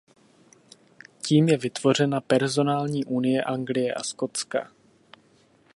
Tím 1.21 1.49
je 1.49 1.57
vytvořena 1.57 2.21
personální 2.21 3.05
unie 3.05 3.43
Anglie 3.43 3.93
a 3.93 4.03
Skotska. 4.03 4.71